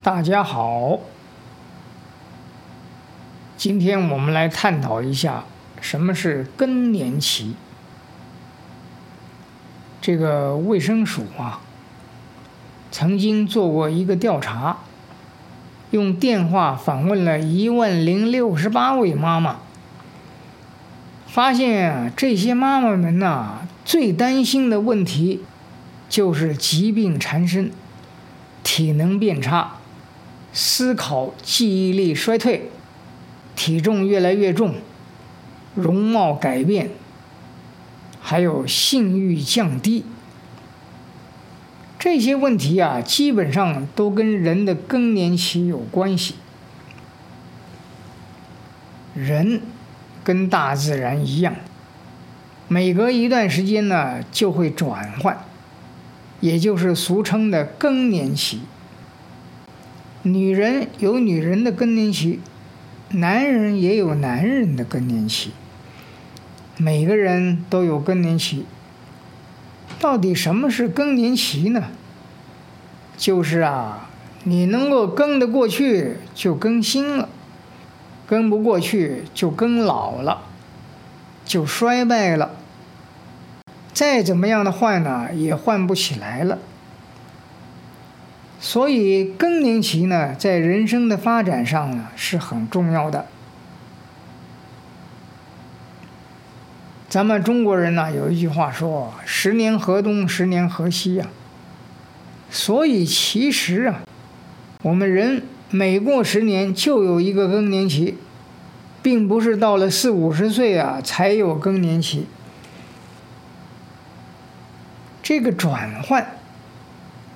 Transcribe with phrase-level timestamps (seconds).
[0.00, 1.00] 大家好，
[3.56, 5.44] 今天我们来探讨一下
[5.80, 7.54] 什么是更年期。
[10.00, 11.60] 这个卫生署啊，
[12.90, 14.78] 曾经做过一个调查，
[15.90, 19.56] 用电话访问了一万零六十八位妈妈，
[21.36, 25.42] 发现啊，这些妈妈们呐，最担心的问题
[26.08, 27.70] 就是疾病缠身、
[28.64, 29.74] 体能变差。
[30.54, 32.70] 思考记忆力衰退，
[33.54, 34.76] 体重越来越重，
[35.74, 36.88] 容貌改变，
[38.22, 40.06] 还有性欲降低，
[41.98, 46.36] 这些问题啊，基本上都跟人的更年期有关系。
[49.12, 49.60] 人
[50.26, 51.54] 跟大自然一样，
[52.66, 55.38] 每隔一段时间呢，就会转换，
[56.40, 58.62] 也就是俗称的更年期。
[60.22, 62.40] 女人有女人的更年期，
[63.10, 65.52] 男人也有男人的更年期。
[66.76, 68.66] 每个人都有更年期。
[70.00, 71.84] 到底什么是更年期呢？
[73.16, 74.10] 就是啊，
[74.42, 77.28] 你能够更得过去就更新了，
[78.26, 80.42] 跟不过去就跟老了，
[81.44, 82.50] 就衰败了。
[83.92, 86.58] 再怎么样的换呢，也换不起来了。
[88.58, 93.26] 所以更年期呢，在人生的发展上呢，是很重要的。
[97.08, 101.26] 咱们中国人呢，有一句话说：“十年河东，十年河西”呀。
[102.50, 104.00] 所以其实啊，
[104.82, 108.16] 我们人每过十年就有一个更年期，
[109.02, 112.26] 并不是到了四五十岁啊才有更年期。
[115.22, 116.38] 这个转换，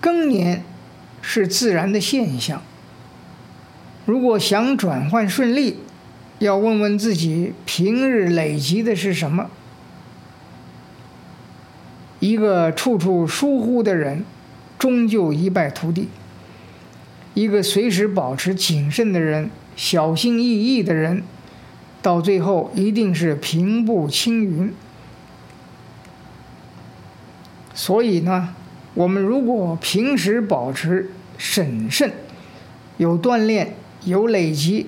[0.00, 0.62] 更年。
[1.28, 2.62] 是自然的现象。
[4.04, 5.80] 如果想转换顺利，
[6.38, 9.50] 要问问自己平日累积的是什么。
[12.20, 14.24] 一个处处疏忽的人，
[14.78, 16.04] 终究一败涂地；
[17.36, 21.22] 一个随时保持谨慎的人，小心翼翼的人，
[22.00, 24.72] 到最后一定是平步青云。
[27.74, 28.54] 所以呢，
[28.94, 32.10] 我们如果平时保持审慎，
[32.96, 33.74] 有锻炼，
[34.06, 34.86] 有累积，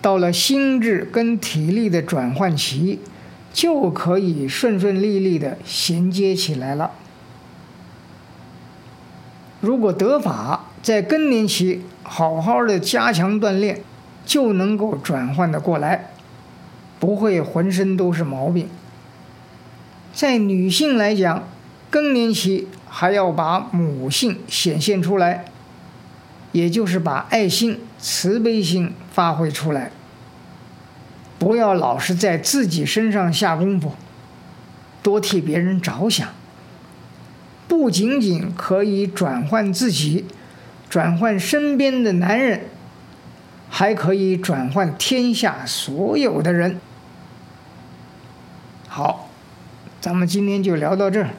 [0.00, 3.00] 到了心智跟体力的转换期，
[3.52, 6.92] 就可以顺顺利利的衔接起来了。
[9.62, 13.82] 如果得法，在更年期好好的加强锻炼，
[14.26, 16.10] 就能够转换的过来，
[17.00, 18.68] 不会浑身都是毛病。
[20.12, 21.44] 在女性来讲，
[21.88, 25.46] 更年期还要把母性显现出来。
[26.50, 29.90] 也就是把爱心、慈悲心发挥出来，
[31.38, 33.92] 不要老是在自己身上下功夫，
[35.02, 36.28] 多替别人着想。
[37.82, 40.24] 不仅仅可以转换自己，
[40.88, 42.60] 转换身边的男人，
[43.68, 46.78] 还可以转换天下所有的人。
[48.86, 49.28] 好，
[50.00, 51.30] 咱们今天就聊到这儿。